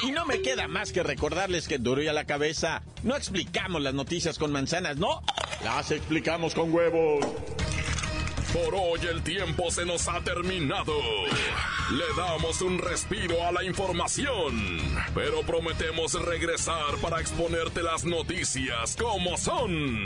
Y 0.03 0.11
no 0.11 0.25
me 0.25 0.41
queda 0.41 0.67
más 0.67 0.91
que 0.91 1.01
recordarles 1.01 1.67
que 1.67 1.77
duro 1.77 2.01
y 2.01 2.07
a 2.07 2.13
la 2.13 2.25
cabeza 2.25 2.83
no 3.03 3.15
explicamos 3.15 3.81
las 3.81 3.93
noticias 3.93 4.37
con 4.37 4.51
manzanas, 4.51 4.97
no, 4.97 5.21
las 5.63 5.91
explicamos 5.91 6.53
con 6.53 6.73
huevos. 6.73 7.25
Por 8.51 8.75
hoy 8.75 8.99
el 9.09 9.23
tiempo 9.23 9.71
se 9.71 9.85
nos 9.85 10.07
ha 10.07 10.19
terminado. 10.21 10.93
Le 11.91 12.05
damos 12.15 12.61
un 12.61 12.77
respiro 12.77 13.43
a 13.47 13.51
la 13.51 13.63
información, 13.63 14.79
pero 15.15 15.41
prometemos 15.41 16.13
regresar 16.13 16.97
para 17.01 17.19
exponerte 17.19 17.81
las 17.81 18.03
noticias 18.03 18.95
como 18.95 19.37
son. 19.37 20.05